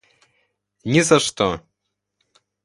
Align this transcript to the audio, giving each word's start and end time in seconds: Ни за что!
Ни 0.91 1.03
за 1.09 1.19
что! 1.19 1.51